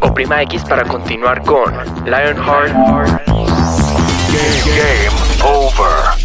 [0.00, 1.72] Oprima X para continuar con
[2.04, 2.72] Lionheart
[4.64, 6.16] Game over.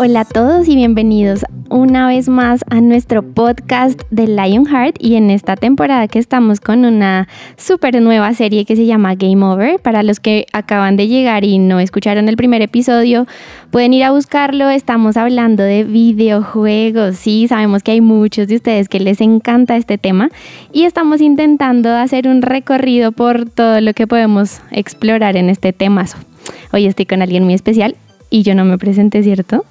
[0.00, 5.30] Hola a todos y bienvenidos una vez más a nuestro podcast de Lionheart y en
[5.30, 9.80] esta temporada que estamos con una súper nueva serie que se llama Game Over.
[9.80, 13.26] Para los que acaban de llegar y no escucharon el primer episodio,
[13.70, 14.68] pueden ir a buscarlo.
[14.68, 17.16] Estamos hablando de videojuegos.
[17.16, 20.30] Sí, sabemos que hay muchos de ustedes que les encanta este tema
[20.72, 26.18] y estamos intentando hacer un recorrido por todo lo que podemos explorar en este temazo.
[26.72, 27.94] Hoy estoy con alguien muy especial
[28.30, 29.64] y yo no me presenté, ¿cierto?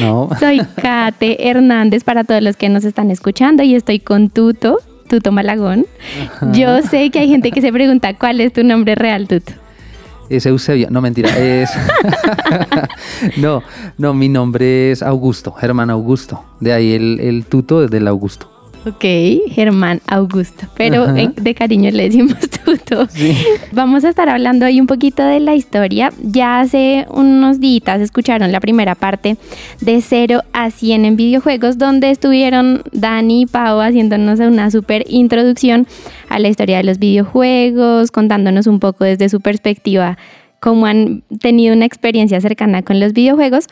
[0.00, 0.30] No.
[0.40, 5.30] Soy Kate Hernández para todos los que nos están escuchando y estoy con Tuto, Tuto
[5.30, 5.86] Malagón.
[6.52, 9.52] Yo sé que hay gente que se pregunta cuál es tu nombre real, Tuto.
[10.30, 10.88] Es Eusebio.
[10.90, 11.28] No, mentira.
[11.38, 11.70] Es...
[13.36, 13.62] no,
[13.98, 16.42] no, mi nombre es Augusto, Germán Augusto.
[16.58, 18.51] De ahí el, el tuto es del Augusto.
[18.84, 19.04] Ok,
[19.50, 21.20] Germán Augusto, pero Ajá.
[21.20, 23.06] eh, de cariño le decimos Tuto.
[23.08, 23.36] Sí.
[23.72, 26.12] Vamos a estar hablando hoy un poquito de la historia.
[26.22, 29.36] Ya hace unos días escucharon la primera parte
[29.80, 35.86] de 0 a 100 en videojuegos, donde estuvieron Dani y Pau haciéndonos una súper introducción
[36.28, 40.18] a la historia de los videojuegos, contándonos un poco desde su perspectiva
[40.60, 43.66] cómo han tenido una experiencia cercana con los videojuegos.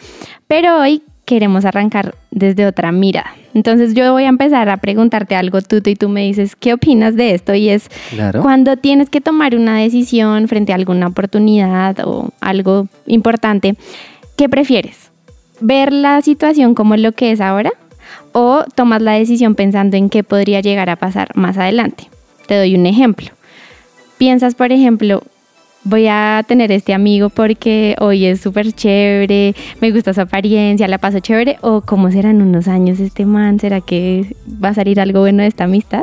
[0.48, 3.32] Pero hoy queremos arrancar desde otra mirada.
[3.54, 7.16] Entonces yo voy a empezar a preguntarte algo, Tuto, y tú me dices, ¿qué opinas
[7.16, 7.54] de esto?
[7.54, 8.42] Y es, Claro.
[8.42, 13.76] cuando tienes que tomar una decisión frente a alguna oportunidad o algo importante,
[14.36, 15.10] ¿qué prefieres?
[15.60, 17.70] ¿Ver la situación como lo que es ahora
[18.32, 22.08] o tomas la decisión pensando en qué podría llegar a pasar más adelante?
[22.46, 23.28] Te doy un ejemplo.
[24.18, 25.22] Piensas, por ejemplo,
[25.84, 30.98] voy a tener este amigo porque hoy es súper chévere, me gusta su apariencia, la
[30.98, 35.20] paso chévere, o cómo serán unos años este man, ¿será que va a salir algo
[35.20, 36.02] bueno de esta amistad?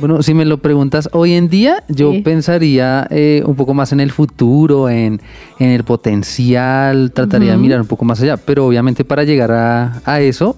[0.00, 2.22] Bueno, si me lo preguntas hoy en día, yo Sí.
[2.22, 5.20] pensaría eh, un poco más en el futuro, en,
[5.60, 10.02] en el potencial, trataría de mirar un poco más allá, pero obviamente para llegar a,
[10.04, 10.56] a eso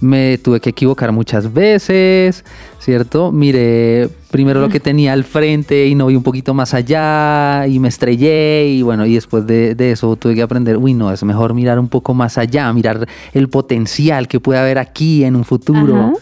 [0.00, 2.44] me tuve que equivocar muchas veces,
[2.78, 3.32] ¿cierto?
[3.32, 7.78] Miré primero lo que tenía al frente y no vi un poquito más allá y
[7.78, 11.22] me estrellé y bueno, y después de, de eso tuve que aprender, uy, no, es
[11.24, 15.44] mejor mirar un poco más allá, mirar el potencial que puede haber aquí en un
[15.44, 15.96] futuro.
[15.96, 16.12] Ajá.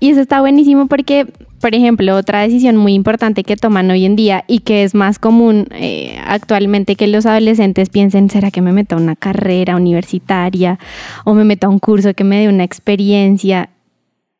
[0.00, 1.26] Y eso está buenísimo porque,
[1.64, 5.18] por ejemplo, otra decisión muy importante que toman hoy en día y que es más
[5.18, 10.78] común eh, actualmente que los adolescentes piensen, ¿será que me meto a una carrera universitaria
[11.24, 13.70] o me meto a un curso que me dé una experiencia?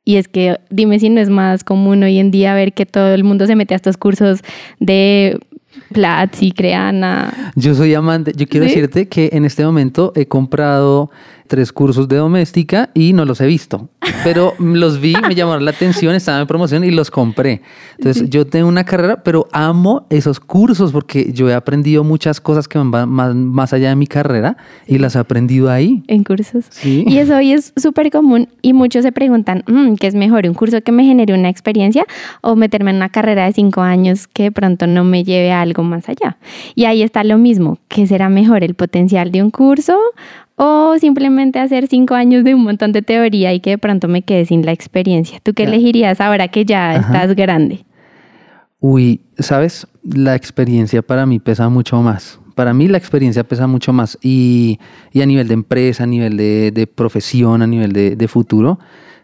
[0.05, 3.15] Y es que dime si no es más común hoy en día ver que todo
[3.15, 4.41] el mundo se mete a estos cursos
[4.79, 5.39] de
[5.95, 7.53] Platzi, Creana.
[7.57, 8.75] Yo soy amante, yo quiero ¿Sí?
[8.75, 11.11] decirte que en este momento he comprado
[11.47, 13.89] tres cursos de doméstica y no los he visto,
[14.23, 17.61] pero los vi, me llamaron la atención, estaban en promoción y los compré.
[17.99, 22.67] Entonces yo tengo una carrera, pero amo esos cursos porque yo he aprendido muchas cosas
[22.67, 24.57] que van más, más allá de mi carrera
[24.87, 26.03] y las he aprendido ahí.
[26.09, 26.65] en cursos.
[26.71, 27.05] Sí.
[27.07, 30.47] Y eso hoy es súper común y muchos se preguntan, "Mm, ¿qué es mejor?
[30.47, 32.05] ¿Un curso que me genere una experiencia
[32.41, 35.61] o meterme en una carrera de cinco años que de pronto no me lleve a
[35.61, 36.37] algo más allá?
[36.75, 38.65] Y ahí está lo mismo, ¿qué será mejor?
[38.65, 39.99] ¿El potencial de un curso
[40.57, 44.23] o simplemente hacer cinco años de un montón de teoría y que de pronto me
[44.23, 45.41] quede sin la experiencia?
[45.43, 47.01] ¿Tú qué elegirías ahora que ya Ajá.
[47.01, 47.85] estás grande?
[48.81, 49.87] Uy, ¿sabes?
[50.03, 52.39] La experiencia para mí pesa mucho más.
[52.55, 54.79] Para mí la experiencia pesa mucho más y,
[55.13, 58.79] y a nivel de empresa, a nivel de, de profesión, a nivel de, de futuro,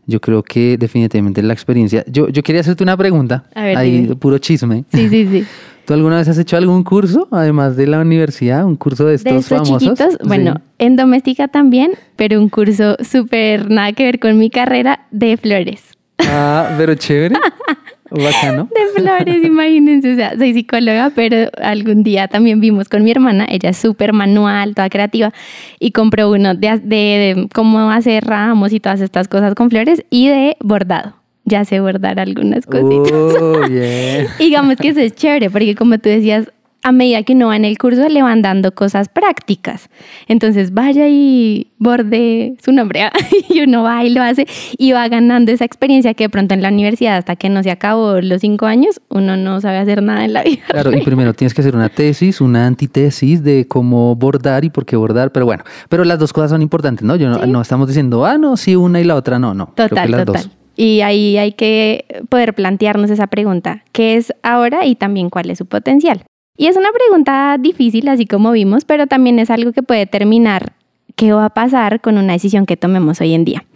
[0.07, 2.05] yo creo que definitivamente la experiencia.
[2.09, 4.17] Yo, yo quería hacerte una pregunta, A ver, ahí dime.
[4.17, 4.85] puro chisme.
[4.93, 5.45] Sí, sí, sí.
[5.91, 9.33] ¿Tú alguna vez has hecho algún curso, además de la universidad, un curso de estos,
[9.33, 9.99] De estos famosos?
[9.99, 10.63] chiquitos, bueno, Sí.
[10.87, 15.83] en doméstica también, pero un curso súper nada que ver con mi carrera de flores.
[16.21, 17.35] Ah, pero chévere.
[18.09, 18.69] Bacano.
[18.73, 23.47] De flores, imagínense, o sea, soy psicóloga, pero algún día también vimos con mi hermana,
[23.51, 25.33] ella es súper manual, toda creativa,
[25.81, 30.05] y compró uno de, de- de cómo hacer ramos y todas estas cosas con flores
[30.09, 31.15] y de bordado.
[31.51, 33.13] Ya sé bordar algunas cositas.
[33.13, 34.27] Oh, bien.
[34.39, 36.51] Y digamos que eso es chévere, porque como tú decías,
[36.83, 39.91] a medida que uno va en el curso le van dando cosas prácticas.
[40.29, 43.13] Entonces vaya y borde su nombre ¿ah?
[43.51, 44.47] y uno va y lo hace
[44.79, 47.71] y va ganando esa experiencia que de pronto en la universidad hasta que no se
[47.71, 50.63] acabó los cinco años uno no sabe hacer nada en la vida.
[50.71, 54.87] Claro, y primero tienes que hacer una tesis, una antitesis de cómo bordar y por
[54.87, 57.15] qué bordar, pero bueno, pero las dos cosas son importantes, ¿no?
[57.17, 57.51] Yo no, Sí.
[57.51, 59.75] no estamos diciendo, ah, no, sí, una y la otra no, no.
[59.75, 60.43] Creo que Total, las total.
[60.45, 60.51] dos.
[60.83, 65.59] Y ahí hay que poder plantearnos esa pregunta, ¿qué es ahora y también cuál es
[65.59, 66.23] su potencial?
[66.57, 70.73] Y es una pregunta difícil, así como vimos, pero también es algo que puede determinar
[71.17, 73.67] qué va a pasar con una decisión que tomemos hoy en día.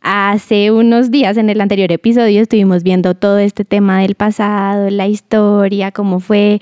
[0.00, 5.08] Hace unos días en el anterior episodio estuvimos viendo todo este tema del pasado, la
[5.08, 6.60] historia, cómo fue.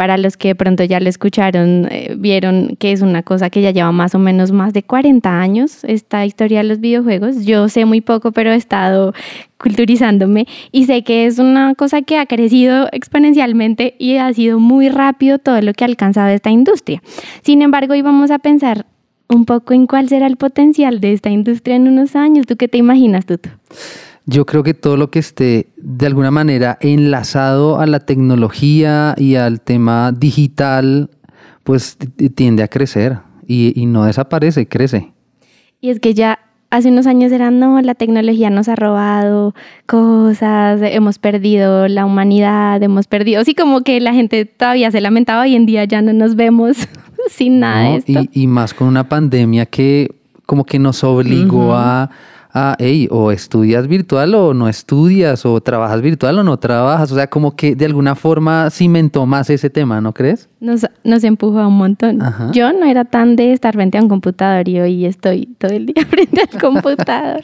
[0.00, 3.60] Para los que de pronto ya lo escucharon, eh, vieron que es una cosa que
[3.60, 7.44] ya lleva más o menos más de 40 años, esta historia de los videojuegos.
[7.44, 9.12] Yo sé muy poco, pero he estado
[9.58, 14.88] culturizándome y sé que es una cosa que ha crecido exponencialmente y ha sido muy
[14.88, 17.02] rápido todo lo que ha alcanzado esta industria.
[17.42, 18.86] Sin embargo, hoy vamos a pensar
[19.28, 22.46] un poco en cuál será el potencial de esta industria en unos años.
[22.46, 23.50] ¿Tú qué te imaginas, Tuto?
[24.26, 29.34] Yo creo que todo lo que esté de alguna manera enlazado a la tecnología y
[29.36, 31.10] al tema digital,
[31.64, 31.96] pues
[32.34, 35.12] tiende a crecer y, y no desaparece, crece.
[35.80, 36.38] Y es que ya
[36.70, 39.54] hace unos años era, no, la tecnología nos ha robado
[39.86, 45.42] cosas, hemos perdido la humanidad, hemos perdido, así como que la gente todavía se lamentaba,
[45.42, 46.76] hoy en día ya no nos vemos
[47.28, 48.12] sin nada de esto.
[48.32, 50.14] Y, y, más con una pandemia que
[50.46, 52.10] como que nos obligó a,
[52.52, 57.12] a, hey, o estudias virtual o no estudias, o trabajas virtual o no trabajas.
[57.12, 60.48] O sea, como que de alguna forma cimentó más ese tema, ¿no crees?
[60.60, 62.22] Nos, nos empujó un montón.
[62.22, 62.50] Ajá.
[62.52, 65.86] Yo no era tan de estar frente a un computador y hoy estoy todo el
[65.86, 67.40] día frente al computador.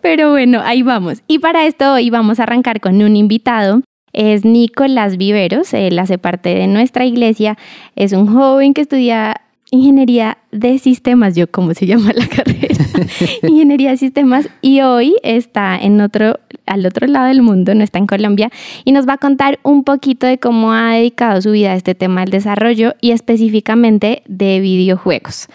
[0.00, 1.22] Pero bueno, ahí vamos.
[1.26, 3.82] Y para esto hoy vamos a arrancar con un invitado
[4.12, 7.56] es Nicolás Viveros, él hace parte de nuestra iglesia,
[7.96, 9.41] es un joven que estudia
[9.72, 12.76] ingeniería de sistemas, yo cómo se llama la carrera,
[13.42, 17.98] ingeniería de sistemas y hoy está en otro al otro lado del mundo, no está
[17.98, 18.50] en Colombia
[18.84, 21.94] y nos va a contar un poquito de cómo ha dedicado su vida a este
[21.94, 25.48] tema del desarrollo y específicamente de videojuegos.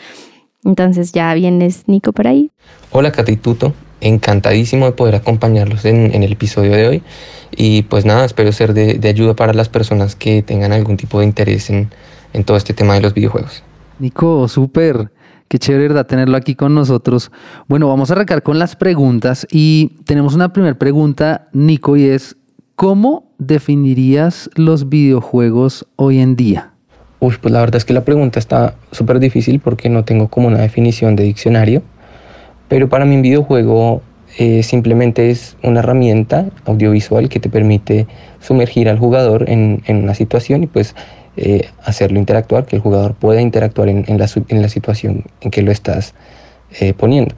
[0.65, 2.51] Entonces ya vienes Nico por ahí.
[2.91, 7.03] Hola Catituto, encantadísimo de poder acompañarlos en, en, el episodio de hoy
[7.55, 11.19] y pues nada, espero ser de, de, ayuda para las personas que tengan algún tipo
[11.19, 11.89] de interés en,
[12.33, 13.63] en todo este tema de los videojuegos.
[13.99, 15.11] Nico, súper.
[15.47, 16.05] Qué chévere, ¿verdad?
[16.05, 17.31] Tenerlo aquí con nosotros.
[17.67, 22.35] Bueno, vamos a arrancar con las preguntas y tenemos una primera pregunta, Nico, y es,
[22.75, 26.73] ¿cómo definirías los videojuegos hoy en día?
[27.19, 30.47] Uy, pues la verdad es que la pregunta está súper difícil porque no tengo como
[30.47, 31.81] una definición de diccionario,
[32.67, 34.01] pero para mí un videojuego
[34.37, 38.05] eh, simplemente es una herramienta audiovisual que te permite
[38.39, 40.93] sumergir al jugador en, en una situación y pues
[41.37, 45.61] eh, hacerlo interactuar, que el jugador pueda interactuar en, la, en la, situación en que
[45.61, 46.13] lo estás
[46.79, 47.35] eh, poniendo.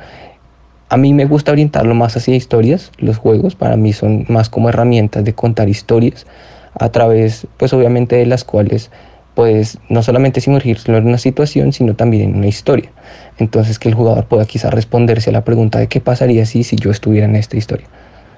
[0.88, 4.70] A mí me gusta orientarlo más hacia historias, los juegos para mí son más como
[4.70, 6.26] herramientas de contar historias
[6.74, 8.90] a través, pues obviamente de las cuales
[9.36, 12.90] puedes no solamente sumergirlo en una situación, sino también en una historia.
[13.38, 16.76] Entonces que el jugador pueda quizá responderse a la pregunta de qué pasaría si, si
[16.76, 17.88] yo estuviera en esta historia.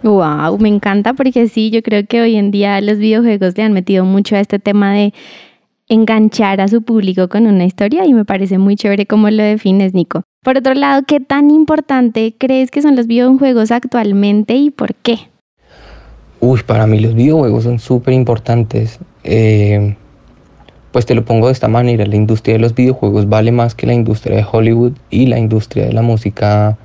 [0.04, 3.74] Wow, me encanta porque sí, yo creo que hoy en día los videojuegos le han
[3.74, 5.14] metido mucho a este tema de
[5.92, 9.94] enganchar a su público con una historia y me parece muy chévere cómo lo defines,
[9.94, 10.24] Nico.
[10.42, 15.18] Por otro lado, ¿qué tan importante crees que son los videojuegos actualmente y por qué?
[16.40, 19.00] Uy, para mí los videojuegos son súper importantes.
[19.26, 19.98] Eh,
[20.94, 23.86] pues te lo pongo de esta manera, la industria de los videojuegos vale más que
[23.86, 26.78] la industria de Hollywood y la industria de la música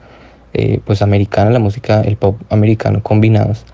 [0.52, 3.66] eh, pues americana, la música, el pop americano combinados.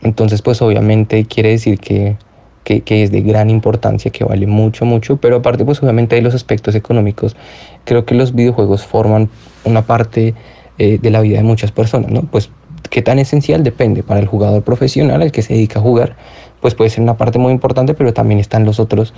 [0.00, 2.16] Entonces pues obviamente quiere decir que
[2.64, 6.34] que, es de gran importancia, que vale mucho, mucho, pero aparte pues obviamente de los
[6.34, 7.36] aspectos económicos,
[7.84, 9.28] creo que los videojuegos forman
[9.64, 10.34] una parte
[10.78, 12.22] eh, de la vida de muchas personas, ¿no?
[12.22, 12.50] Pues
[12.90, 16.16] qué tan esencial depende para el jugador profesional, el que se dedica a jugar,
[16.60, 19.12] pues puede ser una parte muy importante, pero también están los otros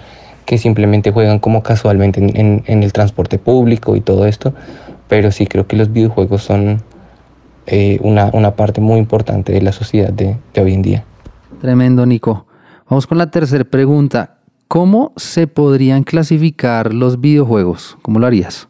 [0.45, 4.53] que simplemente juegan como casualmente en, en, en el transporte público y todo esto,
[5.09, 6.83] pero sí creo que los videojuegos son
[7.67, 11.05] eh, una, una parte muy importante de la sociedad de, de hoy en día.
[11.61, 12.47] Tremendo, Nico.
[12.89, 14.37] Vamos con la tercera pregunta.
[14.69, 17.99] ¿Cómo se podrían clasificar los videojuegos?
[18.01, 18.69] ¿Cómo lo harías?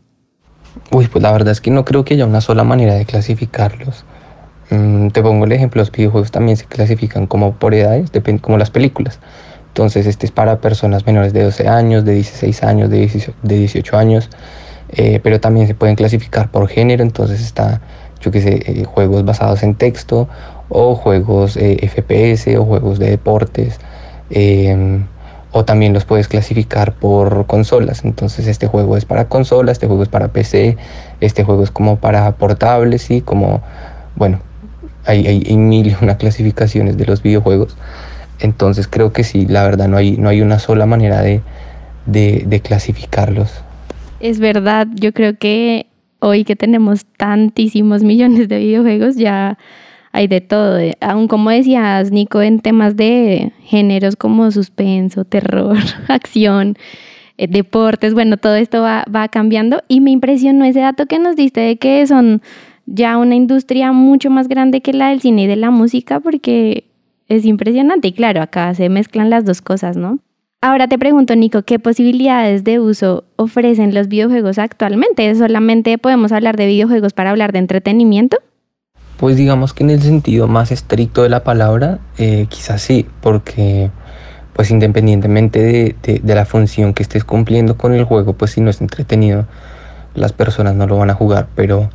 [0.90, 4.06] Uy, pues la verdad es que no creo que haya una sola manera de clasificarlos.
[4.70, 8.70] Mm, te pongo el ejemplo, los videojuegos también se clasifican como por edades, como las
[8.70, 9.20] películas.
[9.68, 13.58] Entonces, este es para personas menores de 12 años, de 16 años, de 18, de
[13.58, 14.30] 18 años,
[14.88, 17.02] eh, pero también se pueden clasificar por género.
[17.02, 17.82] Entonces, está,
[18.22, 20.26] yo qué sé, eh, juegos basados en texto,
[20.70, 23.78] o juegos eh, FPS, o juegos de deportes.
[24.30, 25.00] Eh,
[25.56, 28.04] o también los puedes clasificar por consolas.
[28.04, 30.76] Entonces este juego es para consola, este juego es para PC,
[31.20, 33.62] este juego es como para portables y como,
[34.16, 34.40] bueno,
[35.06, 37.74] hay, hay, hay mil y una clasificaciones de los videojuegos.
[38.38, 41.40] Entonces creo que sí, la verdad no hay, no hay una sola manera de,
[42.04, 43.50] de clasificarlos.
[44.20, 45.86] Es verdad, yo creo que
[46.18, 49.56] hoy que tenemos tantísimos millones de videojuegos ya
[50.16, 50.78] hay de todo.
[51.00, 55.76] Aún como decías, Nico, en temas de géneros como suspenso, terror,
[56.08, 56.76] acción,
[57.36, 59.82] eh, deportes, bueno, todo esto va, va cambiando.
[59.88, 62.40] Y me impresionó ese dato que nos diste de que son
[62.86, 66.84] ya una industria mucho más grande que la del cine y de la música, porque
[67.28, 68.08] es impresionante.
[68.08, 70.20] Y claro, acá se mezclan las dos cosas, ¿no?
[70.62, 75.32] Ahora te pregunto, Nico, ¿qué posibilidades de uso ofrecen los videojuegos actualmente?
[75.34, 78.38] ¿Solamente podemos hablar de videojuegos para hablar de entretenimiento?
[79.18, 83.90] Pues digamos que en el sentido más estricto de la palabra, eh, quizás sí, porque
[84.52, 88.70] pues independientemente de, de, la función que estés cumpliendo con el juego, pues si no
[88.70, 89.46] es entretenido,
[90.14, 91.90] las personas no lo van a jugar, pero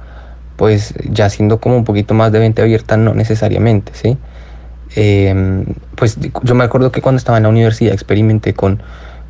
[0.57, 4.17] pues ya siendo como un poquito más de venta abierta, no necesariamente, ¿sí?
[4.95, 8.81] Em, pues yo me acuerdo que cuando estaba en la universidad experimenté con,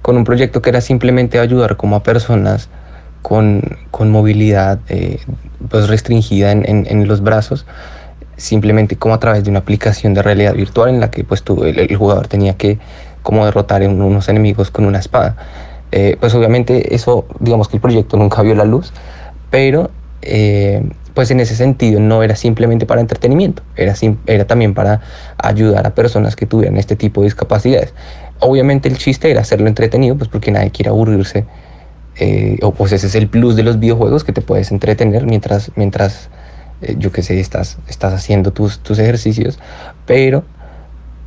[0.02, 2.70] con un proyecto que era simplemente ayudar como a personas
[3.22, 3.62] con,
[3.92, 5.20] con movilidad eh,
[5.70, 7.66] pues restringida en, en, los brazos,
[8.38, 11.64] simplemente como a través de una aplicación de realidad virtual en la que pues tú,
[11.64, 12.80] el, jugador tenía que
[13.22, 15.36] como derrotar unos enemigos con una espada.
[15.92, 18.92] Eh, pues obviamente eso, digamos que el proyecto nunca vio la luz,
[19.50, 20.82] pero eh,
[21.14, 23.94] pues en ese sentido no era simplemente para entretenimiento, era,
[24.26, 25.02] era también para
[25.38, 27.94] ayudar a personas que tuvieran este tipo de discapacidades.
[28.40, 31.46] Obviamente el chiste era hacerlo entretenido, pues porque nadie quiere aburrirse,
[32.18, 35.72] eh, o pues ese es el plus de los videojuegos, que te puedes entretener mientras,
[35.76, 36.30] mientras
[36.82, 39.60] eh, yo qué sé, estás, estás haciendo tus, tus ejercicios,
[40.06, 40.44] pero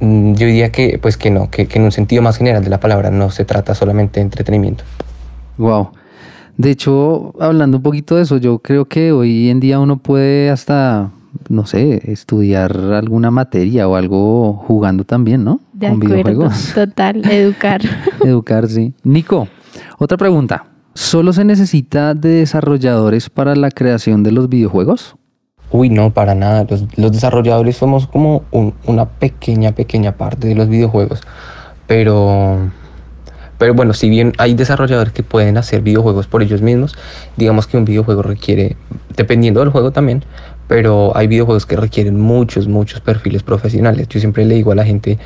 [0.01, 2.71] mm, yo diría que, pues que no, que, que en un sentido más general de
[2.71, 4.85] la palabra no se trata solamente de entretenimiento.
[5.57, 5.91] Wow.
[6.57, 10.51] De hecho, hablando un poquito de eso, yo creo que hoy en día uno puede
[10.51, 11.11] hasta,
[11.49, 15.61] no sé, estudiar alguna materia o algo jugando también, ¿no?
[15.73, 16.73] De Con acuerdo, videojuegos.
[16.75, 17.81] total, educar.
[18.25, 18.95] educar, sí.
[19.03, 19.49] Nico,
[19.99, 20.67] otra pregunta.
[20.95, 25.17] ¿Solo se necesita de desarrolladores para la creación de los videojuegos?
[25.71, 26.67] Uy, no, para nada.
[26.97, 31.21] Los, desarrolladores somos como una pequeña, pequeña parte de los videojuegos.
[31.89, 32.71] Pero
[33.59, 36.97] pero bueno, si bien hay desarrolladores que pueden hacer videojuegos por ellos mismos,
[37.37, 38.77] digamos que un videojuego requiere,
[39.17, 40.25] dependiendo del juego también,
[40.69, 44.09] pero hay videojuegos que requieren muchos, muchos perfiles profesionales.
[44.09, 45.19] Yo siempre le digo a la gente,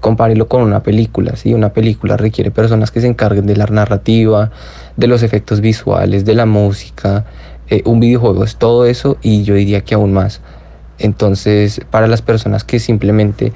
[0.00, 1.52] compárelo con una película, ¿sí?
[1.52, 4.50] Una película requiere personas que se encarguen de la narrativa,
[4.96, 7.26] de los efectos visuales, de la música.
[7.68, 10.40] Eh, un videojuego es todo eso y yo diría que aún más.
[10.98, 13.52] Entonces, para las personas que simplemente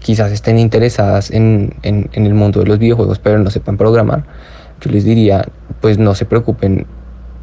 [0.00, 4.24] quizás estén interesadas en, en, el mundo de los videojuegos pero no sepan programar,
[4.80, 5.46] yo les diría,
[5.80, 6.86] pues no se preocupen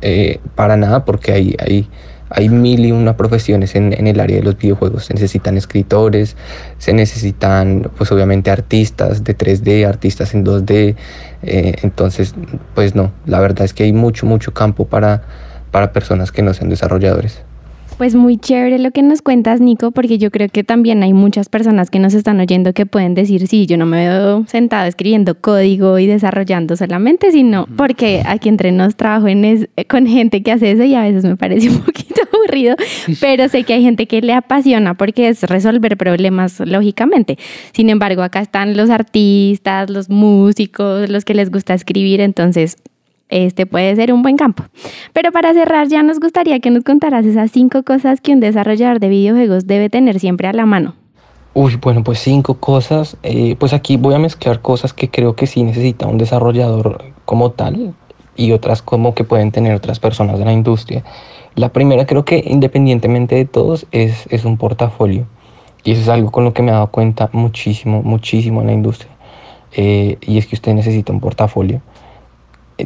[0.02, 1.90] eh, para nada porque hay, hay,
[2.30, 5.06] hay mil y una profesiones en, el área de los videojuegos.
[5.06, 6.36] Se necesitan escritores,
[6.78, 10.96] se necesitan pues obviamente artistas de 3D, artistas en 2D.
[11.44, 12.36] Eh, entonces,
[12.76, 15.24] pues no, la verdad es que hay mucho, mucho campo para,
[15.72, 17.42] para personas que no sean desarrolladores.
[18.00, 21.50] Pues muy chévere lo que nos cuentas, Nico, porque yo creo que también hay muchas
[21.50, 25.36] personas que nos están oyendo que pueden decir, sí, yo no me veo sentado escribiendo
[25.36, 30.72] código y desarrollando solamente, sino porque aquí entre nos trabajo en con gente que hace
[30.72, 32.78] eso y a veces me parece un poquito aburrido,
[33.20, 37.38] pero sé que hay gente que le apasiona porque es resolver problemas lógicamente.
[37.74, 42.78] Sin embargo, acá están los artistas, los músicos, los que les gusta escribir, entonces
[43.30, 44.64] este puede ser un buen campo.
[45.14, 49.00] Pero para cerrar, ya nos gustaría que nos contaras esas cinco cosas que un desarrollador
[49.00, 50.96] de videojuegos debe tener siempre a la mano.
[51.54, 53.18] Uy, bueno, pues cinco cosas.
[53.24, 57.52] Eh, pues aquí voy a mezclar cosas que creo que sí necesita un desarrollador como
[57.52, 57.94] tal
[58.36, 61.04] y otras como que pueden tener otras personas de la industria.
[61.56, 65.28] La primera creo que independientemente de todos es, es un portafolio.
[65.84, 68.74] Y eso es algo con lo que me he dado cuenta muchísimo, muchísimo en la
[68.74, 69.12] industria.
[69.74, 71.82] Eh, y es que usted necesita un portafolio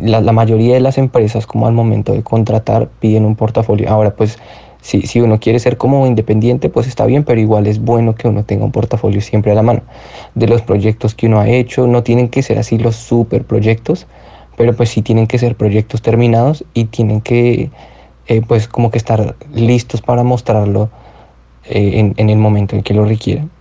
[0.01, 3.89] la, mayoría de las empresas como al momento de contratar piden un portafolio.
[3.89, 4.37] Ahora pues
[4.81, 8.27] si, si uno quiere ser como independiente pues está bien, pero igual es bueno que
[8.27, 9.81] uno tenga un portafolio siempre a la mano
[10.35, 11.87] de los proyectos que uno ha hecho.
[11.87, 14.07] No tienen que ser así los super proyectos,
[14.57, 17.69] pero pues sí tienen que ser proyectos terminados y tienen que
[18.27, 20.89] eh, pues como que estar listos para mostrarlo
[21.65, 23.51] eh, en, en el momento en que lo requieran.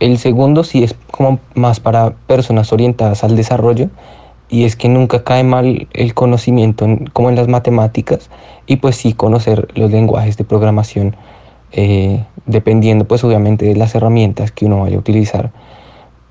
[0.00, 3.90] El segundo sí es como más para personas orientadas al desarrollo
[4.50, 8.30] y es que nunca cae mal el conocimiento como en las matemáticas
[8.66, 11.16] y pues sí conocer los lenguajes de programación
[11.72, 15.52] eh, dependiendo pues obviamente de las herramientas que uno vaya a utilizar.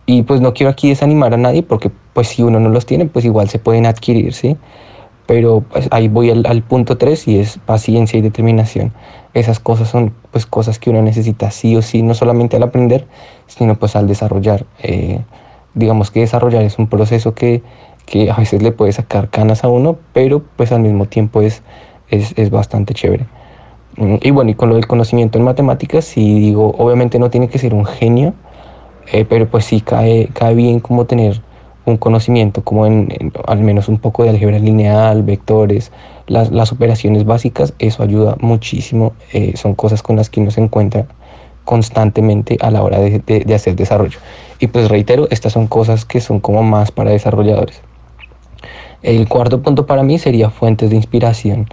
[0.05, 3.05] Y pues no quiero aquí desanimar a nadie porque pues si uno no los tiene
[3.05, 4.57] pues igual se pueden adquirir sí
[5.25, 8.91] pero pues, ahí voy al, punto 3 y es paciencia y determinación.
[9.35, 13.05] Esas cosas son pues cosas que uno necesita sí o sí no solamente al aprender
[13.45, 15.21] sino pues al desarrollar eh,
[15.75, 17.61] digamos que desarrollar es un proceso que
[18.09, 21.61] que a veces le puede sacar canas a uno, pero pues al mismo tiempo es,
[22.09, 23.27] es, es bastante chévere.
[23.97, 27.49] Mm, Y bueno, y con lo del conocimiento en matemáticas, sí digo, obviamente no tiene
[27.49, 28.33] que ser un genio,
[29.11, 31.41] eh, pero pues sí cae, cae bien como tener
[31.85, 35.91] un conocimiento, como en, en al menos un poco de álgebra lineal, vectores,
[36.27, 40.61] las, las operaciones básicas, eso ayuda muchísimo, eh, son cosas con las que uno se
[40.61, 41.07] encuentra
[41.65, 44.19] constantemente a la hora de, de- de hacer desarrollo.
[44.59, 47.81] Y pues reitero, estas son cosas que son como más para desarrolladores.
[49.01, 51.68] El cuarto punto para mí sería fuentes de inspiración.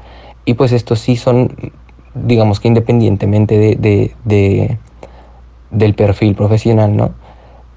[0.44, 1.72] Y pues estos sí son,
[2.14, 4.78] digamos que independientemente de, de- de-
[5.70, 7.10] del perfil profesional, ¿no?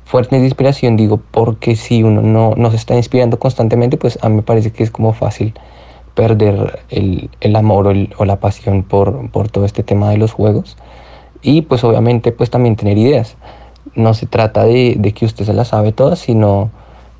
[0.05, 4.29] Fuentes de inspiración digo porque si uno no, no se está inspirando constantemente, pues a
[4.29, 5.53] mí me parece que es como fácil
[6.15, 10.77] perder el, el amor o la pasión por, por todo este tema de los juegos.
[11.41, 13.37] Y pues obviamente pues también tener ideas.
[13.95, 16.69] No se trata de, de que usted se las sabe todas, sino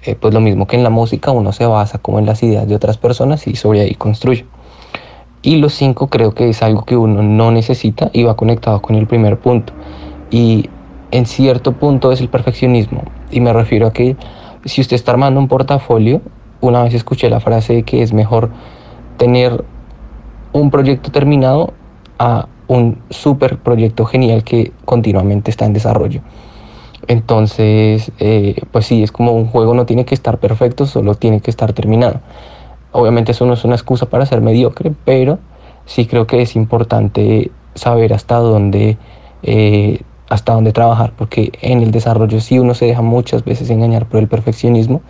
[0.04, 2.68] eh, pues lo mismo que en la música uno se basa como en las ideas
[2.68, 4.46] de otras personas y sobre ahí construye.
[5.42, 8.96] Y los cinco creo que es algo que uno no necesita y va conectado con
[8.96, 9.74] el primer punto.
[10.32, 10.70] Y
[11.12, 13.04] en cierto punto es el perfeccionismo.
[13.32, 14.18] Y me refiero a que
[14.66, 16.22] si usted está armando un portafolio,
[16.62, 18.50] una vez escuché la frase de que es mejor
[19.18, 19.64] tener
[20.52, 21.74] un proyecto terminado
[22.18, 26.22] a un super proyecto genial que continuamente está en desarrollo.
[27.08, 31.42] Entonces, eh, pues sí, es como un juego no tiene que estar perfecto, solo tiene
[31.42, 32.20] que estar terminado.
[32.92, 35.40] Obviamente eso no es una excusa para ser mediocre, pero
[35.86, 38.98] sí creo que es importante saber hasta dónde,
[39.44, 44.08] eh, hasta dónde trabajar, porque en el desarrollo sí uno se deja muchas veces engañar
[44.08, 45.02] por el perfeccionismo,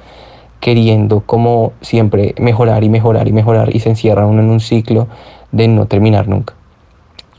[0.60, 5.08] queriendo como siempre mejorar y mejorar y mejorar y se encierra uno en un ciclo
[5.52, 6.54] de no terminar nunca.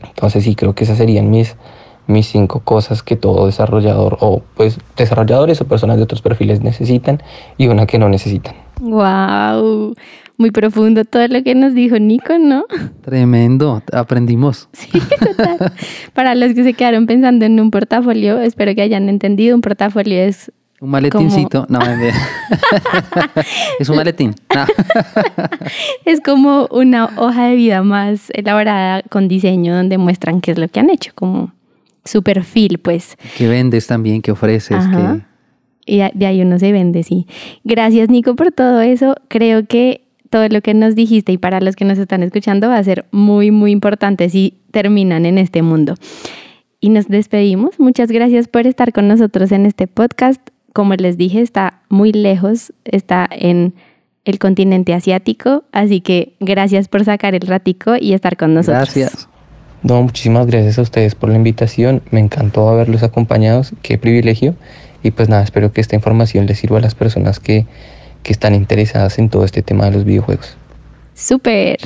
[0.03, 1.55] Entonces sí creo que esas serían mis,
[2.07, 7.21] mis cinco cosas que todo desarrollador o pues desarrolladores o personas de otros perfiles necesitan
[7.57, 8.55] y una que no necesitan.
[8.79, 9.93] Wow,
[10.37, 12.65] muy profundo todo lo que nos dijo Nico, ¿no?
[13.01, 14.67] Tremendo, aprendimos.
[14.81, 14.89] Sí,
[15.19, 15.71] total.
[16.13, 20.19] Para los que se quedaron pensando en un portafolio, espero que hayan entendido, un portafolio
[20.19, 21.67] es Un maletincito.
[21.69, 21.79] No,
[23.79, 24.33] es un maletín.
[24.55, 24.65] No.
[26.05, 30.67] Es como una hoja de vida más elaborada con diseño donde muestran qué es lo
[30.67, 31.51] que han hecho, como
[32.05, 33.17] su perfil, pues.
[33.37, 34.21] ¿Qué vendes también?
[34.21, 34.77] ¿Qué ofreces?
[34.77, 35.19] Ajá.
[35.85, 37.27] ¿Qué- Y de ahí uno se vende, sí.
[37.63, 39.15] Gracias, Nico, por todo eso.
[39.27, 42.77] Creo que todo lo que nos dijiste y para los que nos están escuchando va
[42.77, 45.95] a ser muy, muy importante si terminan en este mundo.
[46.79, 47.79] Y nos despedimos.
[47.79, 50.41] Muchas gracias por estar con nosotros en este podcast.
[50.73, 53.73] Como les dije, está muy lejos, está en
[54.23, 58.77] el continente asiático, así que gracias por sacar el ratico y estar con nosotros.
[58.95, 59.27] Gracias.
[59.83, 62.01] No, muchísimas gracias a ustedes por la invitación.
[62.11, 63.63] Me encantó haberlos acompañado.
[63.81, 64.55] Qué privilegio.
[65.03, 67.65] Y pues nada, espero que esta información les sirva a las personas que,
[68.23, 70.55] que están interesadas en todo este tema de los videojuegos.
[71.15, 71.77] Súper.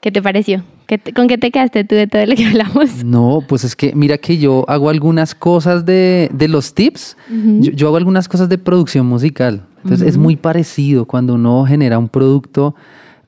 [0.00, 0.64] ¿Qué te pareció?
[0.86, 3.04] ¿Qué te- ¿Con qué te quedaste tú de todo lo que hablamos?
[3.04, 7.16] No, pues es que mira que yo hago algunas cosas de, de los tips.
[7.60, 9.62] yo, yo hago algunas cosas de producción musical.
[9.82, 11.04] Entonces es muy parecido.
[11.06, 12.74] Cuando uno genera un producto,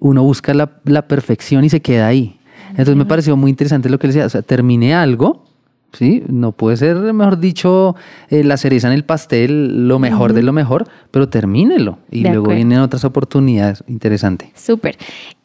[0.01, 2.36] uno busca la, la perfección y se queda ahí.
[2.70, 4.26] Entonces me pareció muy interesante lo que le decía.
[4.26, 5.44] O sea, terminé algo,
[5.92, 6.22] ¿sí?
[6.29, 7.94] No puede ser, mejor dicho,
[8.31, 11.98] eh, la cereza en el pastel, lo mejor de lo mejor, pero termínelo.
[12.11, 12.57] Y De luego acuerdo.
[12.57, 13.83] vienen otras oportunidades.
[13.87, 14.50] Interesante.
[14.55, 14.96] Súper.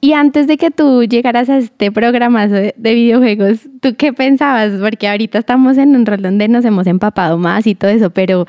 [0.02, 4.72] Y antes de que tú llegaras a este programazo de, de videojuegos, ¿tú qué pensabas?
[4.82, 8.46] Porque ahorita estamos en un rol donde nos hemos empapado más y todo eso, pero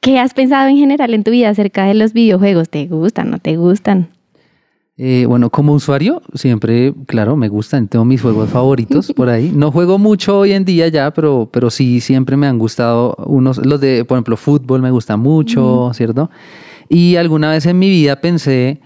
[0.00, 2.68] ¿qué has pensado en general en tu vida acerca de los videojuegos?
[2.68, 3.30] ¿Te gustan?
[3.30, 4.08] ¿No te gustan?
[5.04, 9.50] Eh, bueno, como usuario, siempre, claro, me gustan, tengo mis juegos favoritos por ahí.
[9.52, 13.58] No juego mucho hoy en día ya, pero, pero sí, siempre me han gustado unos,
[13.66, 16.30] los de, por ejemplo, fútbol me gusta mucho, ¿cierto?
[16.88, 18.80] Y alguna vez en mi vida pensé,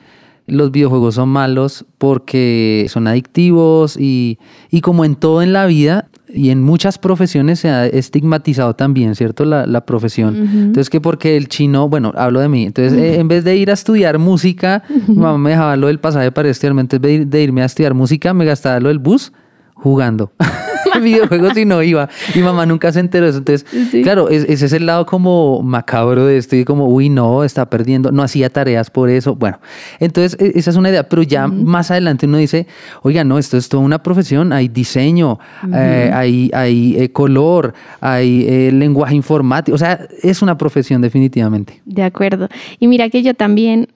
[0.46, 4.38] los videojuegos son malos porque son adictivos y,
[4.70, 9.14] y como en todo en la vida y en muchas profesiones se ha estigmatizado también,
[9.14, 9.44] ¿cierto?
[9.44, 10.36] La, la profesión.
[10.36, 13.70] Entonces, que porque el chino, bueno, hablo de mí, entonces eh, en vez de ir
[13.70, 17.26] a estudiar música, mi mamá me dejaba lo del pasaje para estudiarme, entonces de, ir-
[17.26, 19.32] de irme a estudiar música, me gastaba lo del bus
[19.74, 20.32] jugando.
[21.00, 22.08] videojuegos y no iba.
[22.34, 23.38] Mi mamá nunca se enteró de eso.
[23.38, 24.02] Entonces, Sí.
[24.02, 27.68] claro, es- ese es el lado como macabro de esto y como, uy, no, está
[27.68, 29.34] perdiendo, no hacía tareas por eso.
[29.34, 29.58] Bueno,
[30.00, 32.66] entonces e- esa es una idea, pero ya más adelante uno dice,
[33.02, 35.38] oiga, no, esto es toda una profesión, hay diseño,
[35.74, 41.80] eh, hay, hay eh, color, hay eh, lenguaje informático, o sea, es una profesión definitivamente.
[41.84, 42.48] De acuerdo.
[42.78, 43.88] Y mira que yo también,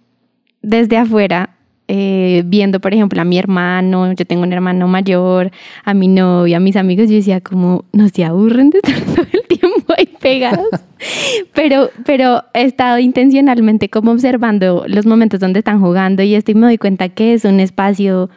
[0.63, 1.57] desde afuera,
[1.93, 5.51] eh, viendo, por ejemplo, a mi hermano, yo tengo un hermano mayor,
[5.85, 9.27] a mi novia, a mis amigos, yo decía como, no se aburren de estar todo
[9.33, 10.69] el tiempo ahí pegados.
[11.53, 16.55] pero, pero he estado intencionalmente como observando los momentos donde están jugando y esto y
[16.55, 18.31] me doy cuenta que es un espacio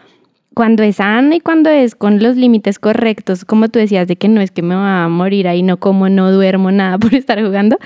[0.53, 4.27] cuando es sano y cuando es con los límites correctos, como tú decías, de que
[4.27, 7.43] no es que me va a morir ahí, no como, no duermo, nada por estar
[7.43, 7.77] jugando,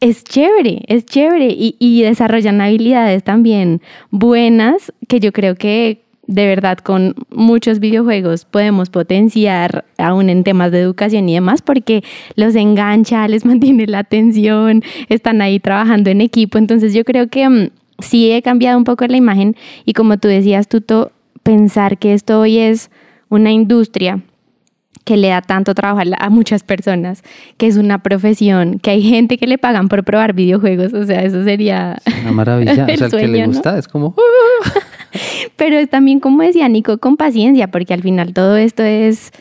[0.00, 1.48] es chévere, es chévere.
[1.50, 8.44] Y, y desarrollan habilidades también buenas que yo creo que de verdad con muchos videojuegos
[8.44, 12.04] podemos potenciar aún en temas de educación y demás porque
[12.36, 17.48] los engancha, les mantiene la atención, están ahí trabajando en equipo, entonces yo creo que
[17.48, 22.14] mm, sí he cambiado un poco la imagen y como tú decías, Tuto, pensar que
[22.14, 22.90] esto hoy es
[23.28, 24.20] una industria
[25.04, 27.22] que le da tanto trabajo a, muchas personas,
[27.56, 31.22] que es una profesión, que hay gente que le pagan por probar videojuegos, o sea,
[31.22, 34.14] eso sería una maravilla, o sea, el que le gusta es como
[35.56, 39.32] Pero es también como decía Nico con paciencia, porque al final todo esto es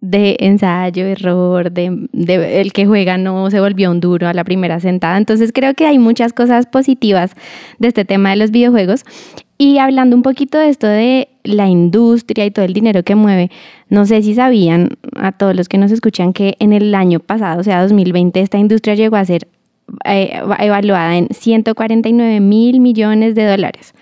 [0.00, 4.44] de ensayo, error, de, de, el que juega no se volvió un duro a la
[4.44, 5.16] primera sentada.
[5.16, 7.32] Entonces creo que hay muchas cosas positivas
[7.78, 9.04] de este tema de los videojuegos.
[9.60, 13.50] Y hablando un poquito de esto de la industria y todo el dinero que mueve,
[13.90, 17.60] no sé si sabían a todos los que nos escuchan que en el año pasado,
[17.60, 19.48] o sea, 2020, esta industria llegó a ser
[20.04, 23.94] eh, evaluada en 149 mil millones de dólares.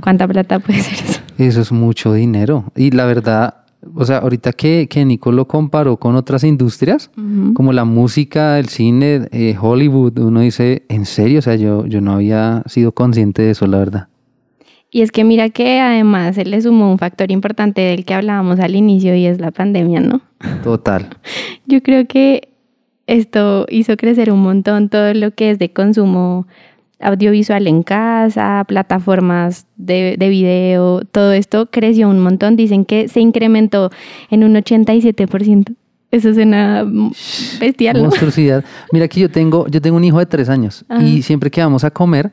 [0.00, 1.20] ¿Cuánta plata puede ser eso?
[1.38, 2.64] Eso es mucho dinero.
[2.74, 3.54] Y la verdad,
[3.94, 7.10] o sea, ahorita que, que Nico lo comparó con otras industrias,
[7.54, 11.38] como la música, el cine, eh, Hollywood, uno dice, ¿en serio?
[11.38, 14.08] O sea, yo, yo no había sido consciente de eso, la verdad.
[14.96, 18.60] Y es que mira que además se le sumó un factor importante del que hablábamos
[18.60, 20.22] al inicio y es la pandemia, ¿no?
[20.64, 21.10] Total.
[21.66, 22.48] Yo creo que
[23.06, 26.46] esto hizo crecer un montón todo lo que es de consumo
[26.98, 32.56] audiovisual en casa, plataformas de, de, video, todo esto creció un montón.
[32.56, 33.90] Dicen que se incrementó
[34.30, 35.74] en un 87%.
[36.10, 36.86] Eso suena
[37.60, 38.00] bestial.
[38.00, 38.64] Monstruosidad.
[38.92, 41.84] Mira que yo tengo, yo tengo un hijo de tres años y siempre que vamos
[41.84, 42.32] a comer,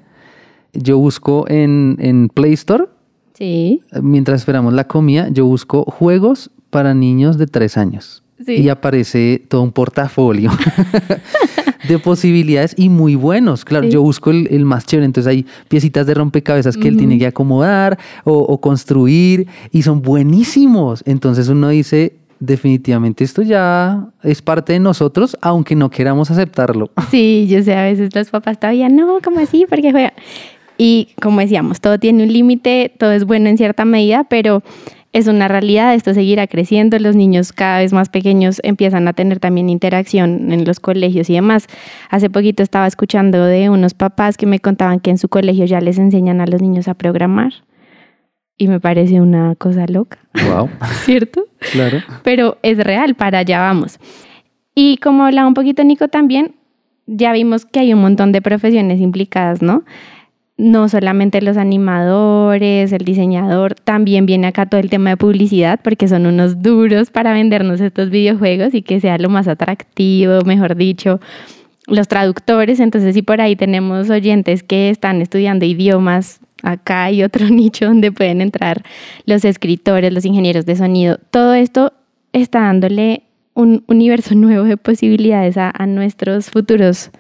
[0.74, 2.86] yo busco en, en Play Store,
[3.34, 3.82] sí.
[4.02, 8.24] mientras esperamos la comida, yo busco juegos para niños de tres años.
[8.46, 10.52] Y aparece todo un portafolio
[11.88, 13.64] de posibilidades y muy buenos.
[13.64, 17.28] Claro, yo busco el, más chévere, entonces hay piecitas de rompecabezas que él tiene que
[17.28, 21.04] acomodar o, construir y son buenísimos.
[21.06, 26.92] Entonces uno dice, definitivamente esto ya es parte de nosotros, aunque no queramos aceptarlo.
[27.12, 29.66] Sí, yo sé, a veces los papás todavía no, como así?
[29.70, 30.14] Porque juega.
[30.78, 34.64] Y como decíamos, todo tiene un límite, todo es bueno en cierta medida, pero
[35.14, 39.40] es una realidad, esto seguirá creciendo, los niños cada vez más pequeños empiezan a tener
[39.40, 41.68] también interacción en los colegios y demás.
[42.10, 45.80] Hace poquito estaba escuchando de unos papás que me contaban que en su colegio ya
[45.82, 47.54] les enseñan a los niños a programar
[48.58, 50.18] y me parece una cosa loca.
[50.50, 50.70] Wow.
[51.04, 51.46] ¿Cierto?
[51.72, 52.00] Claro.
[52.24, 54.00] Pero es real, para allá vamos.
[54.74, 56.56] Y como hablaba un poquito Nico también,
[57.06, 59.84] ya vimos que hay un montón de profesiones implicadas, ¿no?
[60.64, 66.08] No solamente los animadores, el diseñador, también viene acá todo el tema de publicidad, porque
[66.08, 71.20] son unos duros para vendernos estos videojuegos y que sea lo más atractivo, mejor dicho,
[71.86, 72.80] los traductores.
[72.80, 78.14] Entonces, si por ahí tenemos oyentes que están estudiando idiomas, acá hay otro nicho donde
[78.14, 78.84] pueden entrar
[79.26, 81.20] los escritores, los ingenieros de sonido.
[81.30, 81.92] Todo esto
[82.32, 83.24] está dándole
[83.54, 87.12] un universo nuevo de posibilidades a, a nuestros futuros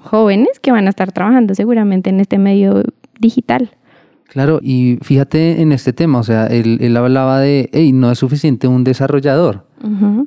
[0.00, 2.82] jóvenes que van a estar trabajando seguramente en este medio
[3.20, 3.70] digital.
[4.28, 8.18] Claro, y fíjate en este tema, o sea, él, él hablaba de, hey, no es
[8.18, 9.64] suficiente un desarrollador,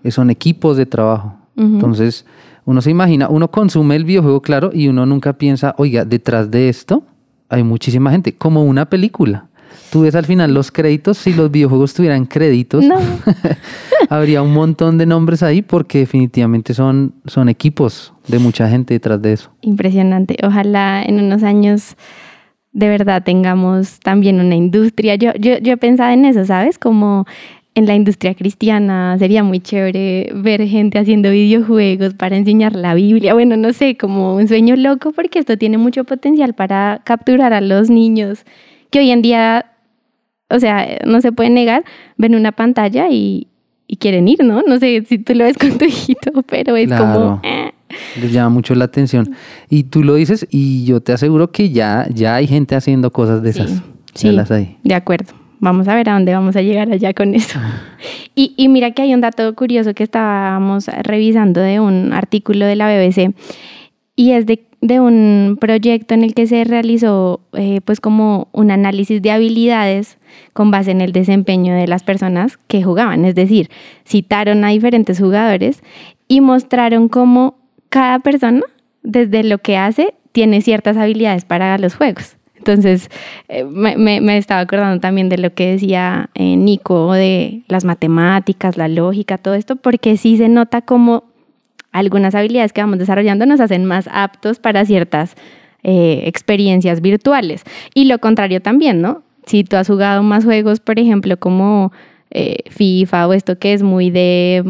[0.10, 1.36] son equipos de trabajo.
[1.56, 2.26] Entonces,
[2.66, 6.70] uno se imagina, uno consume el videojuego, claro, y uno nunca piensa, oiga, detrás de
[6.70, 7.04] esto
[7.50, 9.50] hay muchísima gente, como una película.
[9.92, 12.86] Tú ves al final los créditos, si los videojuegos tuvieran créditos,
[14.10, 19.22] habría un montón de nombres ahí porque definitivamente son, son equipos de mucha gente detrás
[19.22, 19.52] de eso.
[19.62, 20.38] Impresionante.
[20.44, 21.96] Ojalá en unos años
[22.74, 25.16] de verdad tengamos también una industria.
[25.16, 26.80] Yo, yo, yo he pensado en eso, ¿sabes?
[26.80, 27.26] Como
[27.74, 33.34] en la industria cristiana sería muy chévere ver gente haciendo videojuegos para enseñar la Biblia.
[33.34, 37.62] Bueno, no sé, como un sueño loco porque esto tiene mucho potencial para capturar a
[37.62, 38.46] los niños
[38.92, 39.66] que hoy en día
[40.52, 41.84] o sea, no se puede negar,
[42.18, 43.48] ven una pantalla y,
[44.00, 44.62] quieren ir, ¿no?
[44.62, 47.42] No sé si tú lo ves con tu hijito, pero es como...
[47.44, 47.72] Eh.
[48.22, 49.36] Les llama mucho la atención.
[49.70, 53.44] Y tú lo dices y yo te aseguro que ya, ya hay gente haciendo cosas
[53.44, 53.84] de esas.
[54.14, 54.78] Sí, las hay.
[54.84, 55.34] de acuerdo.
[55.60, 57.60] Vamos a ver a dónde vamos a llegar allá con eso.
[58.34, 62.78] Y, y mira que hay un dato curioso que estábamos revisando de un artículo de
[62.78, 63.36] la BBC
[64.16, 68.72] y es de de un proyecto en el que se realizó eh, pues como un
[68.72, 70.18] análisis de habilidades
[70.54, 73.70] con base en el desempeño de las personas que jugaban, es decir,
[74.06, 75.84] citaron a diferentes jugadores
[76.28, 77.56] y mostraron cómo
[77.90, 78.62] cada persona
[79.04, 82.38] desde lo que hace tiene ciertas habilidades para los juegos.
[82.56, 83.10] Entonces,
[83.50, 88.78] eh, me, me- estaba acordando también de lo que decía eh, Nico, de las matemáticas,
[88.78, 91.24] la lógica, todo esto, porque sí se nota como
[91.92, 95.36] algunas habilidades que vamos desarrollando nos hacen más aptos para ciertas
[95.84, 97.64] eh, experiencias virtuales.
[97.94, 99.24] Y lo contrario también, ¿no?
[99.46, 101.92] Si tú has jugado más juegos, por ejemplo, como
[102.30, 104.64] eh, FIFA o esto que es muy de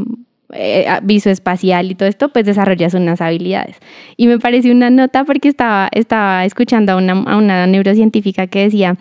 [0.54, 3.78] eh, visoespacial y todo esto, pues desarrollas unas habilidades.
[4.18, 8.96] Y me pareció una nota porque estaba, estaba escuchando a una, neurocientífica que decía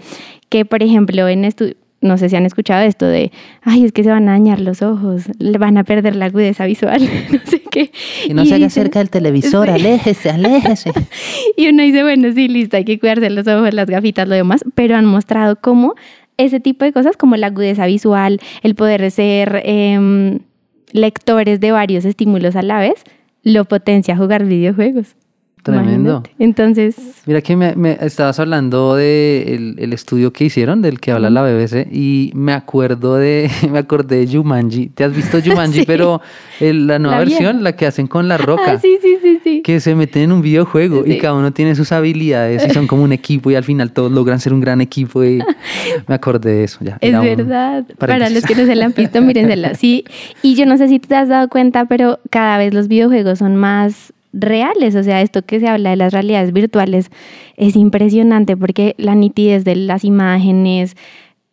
[0.49, 3.31] que, por ejemplo, en estu no sé si han escuchado esto de,
[3.63, 6.65] ay, es que se van a dañar los ojos, le van a perder la agudeza
[6.65, 7.91] visual, no sé qué.
[8.27, 9.73] Y no se haga cerca del televisor, Sí.
[9.75, 10.93] aléjese, aléjese.
[11.57, 14.65] Y uno dice, bueno, sí, listo, hay que cuidarse los ojos, las gafitas, lo demás,
[14.75, 15.95] pero han mostrado cómo
[16.39, 20.39] ese tipo de cosas, como la agudeza visual, el poder ser em,
[20.93, 23.05] lectores de varios estímulos a la vez,
[23.43, 25.17] lo potencia jugar videojuegos.
[25.63, 26.23] Tremendo.
[26.25, 26.31] Imagínate.
[26.39, 26.97] Entonces,
[27.27, 31.43] Mira que me, me- estabas hablando del el estudio que hicieron, del que habla la
[31.43, 34.89] BBC, y me acuerdo de, me acordé de Jumanji.
[34.89, 35.71] ¿Te has visto Jumanji?
[35.81, 35.85] Sí.
[35.87, 36.21] Pero
[36.61, 38.73] el- la nueva La versión, la que hacen con la roca.
[38.73, 39.63] ah, sí, sí, sí, sí.
[39.63, 43.03] Que se meten en un videojuego y cada uno tiene sus habilidades y son como
[43.05, 45.41] un equipo y al final todos logran ser un gran equipo y
[46.09, 46.99] me acordé de eso ya.
[47.01, 47.85] Es un verdad.
[47.99, 49.75] Para los que no se la han visto, mírensela.
[49.75, 50.05] Sí.
[50.43, 53.57] Y yo no sé si te has dado cuenta, pero cada vez los videojuegos son
[53.57, 54.95] más reales.
[54.95, 57.11] O sea, esto que se habla de las realidades virtuales
[57.57, 60.97] es impresionante porque la nitidez de las imágenes,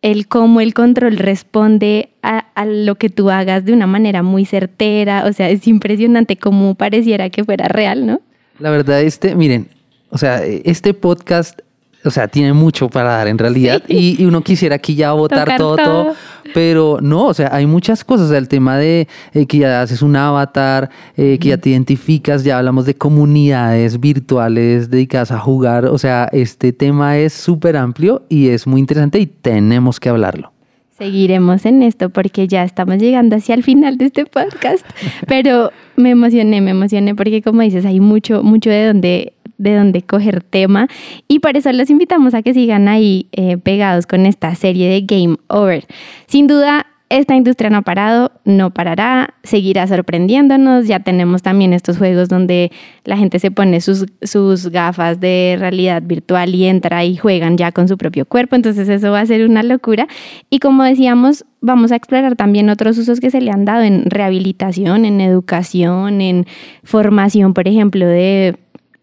[0.02, 4.44] el cómo el control responde a, a lo que tú hagas de una manera muy
[4.44, 5.24] certera.
[5.26, 8.20] O sea, es impresionante cómo pareciera que fuera real, ¿no?
[8.58, 9.68] La verdad, este, miren,
[10.10, 11.60] o sea, este podcast,
[12.04, 15.56] o sea, tiene mucho para dar en realidad y, y uno quisiera aquí ya votar
[15.56, 15.76] todo.
[15.76, 16.14] todo,
[16.54, 19.82] pero no, o sea, hay muchas cosas, o sea, el tema de eh, que ya
[19.82, 25.38] haces un avatar, eh, que ya te identificas, ya hablamos de comunidades virtuales dedicadas a
[25.38, 30.08] jugar, o sea, este tema es súper amplio y es muy interesante y tenemos que
[30.08, 30.52] hablarlo.
[30.98, 34.84] Seguiremos en esto porque ya estamos llegando hacia el final de este podcast.
[35.28, 40.02] Pero me emocioné, me emocioné porque como dices, hay mucho, mucho de donde, de donde
[40.02, 40.88] coger tema.
[41.26, 45.02] Y por eso los invitamos a que sigan ahí eh, pegados con esta serie de
[45.02, 45.86] Game Over.
[46.26, 50.86] Sin duda, esta industria no ha parado, no parará, seguirá sorprendiéndonos.
[50.86, 52.70] Ya tenemos también estos juegos donde
[53.04, 57.72] la gente se pone sus, sus gafas de realidad virtual y entra y juegan ya
[57.72, 58.56] con su propio cuerpo.
[58.56, 60.06] Entonces eso va a ser una locura.
[60.50, 64.04] Y como decíamos, vamos a explorar también otros usos que se le han dado en
[64.10, 66.46] rehabilitación, en educación, en
[66.84, 68.56] formación, por ejemplo, de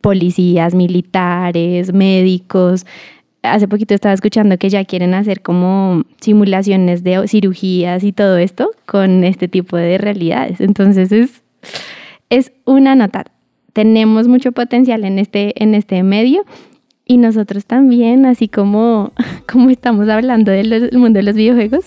[0.05, 2.85] policías, militares, médicos.
[3.41, 8.69] Hace poquito estaba escuchando que ya quieren hacer como simulaciones de cirugías y todo esto
[8.85, 10.61] con este tipo de realidades.
[10.61, 11.41] Entonces es,
[12.29, 13.25] es una nota.
[13.73, 16.45] Tenemos mucho potencial en este, en este medio
[17.07, 19.11] y nosotros también, así como,
[19.51, 21.85] como estamos hablando del mundo de los videojuegos,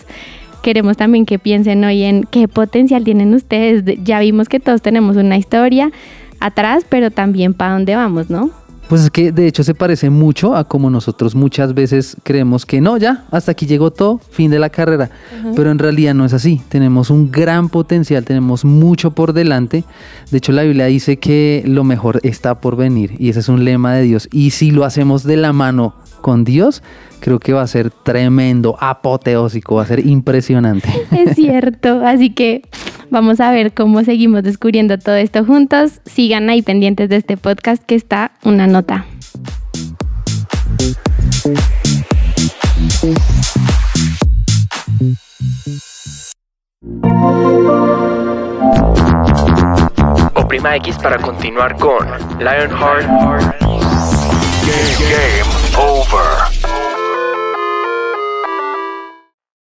[0.62, 3.84] queremos también que piensen hoy en qué potencial tienen ustedes.
[3.84, 5.92] De- Ya vimos que todos tenemos una historia
[6.40, 8.50] atrás, pero también para dónde vamos, ¿no?
[8.88, 12.80] Pues es que de hecho se parece mucho a como nosotros muchas veces creemos que
[12.80, 15.10] no, ya, hasta aquí llegó todo, fin de la carrera.
[15.54, 16.62] Pero en realidad no es así.
[16.70, 19.84] Tenemos un gran potencial, tenemos mucho por delante.
[20.30, 23.62] De hecho, la Biblia dice que lo mejor está por venir y ese es un
[23.62, 24.26] lema de Dios.
[24.32, 26.82] Y si lo hacemos de la mano con Dios,
[27.20, 30.88] creo que va a ser tremendo, apoteósico, va a ser impresionante.
[31.10, 32.62] Es cierto, así que
[33.10, 36.00] vamos a ver cómo seguimos descubriendo todo esto juntos.
[36.04, 39.06] Sigan ahí pendientes de este podcast que está una nota.
[50.34, 52.06] Oprima X para continuar con
[52.38, 53.06] Lionheart
[55.10, 56.47] Game over.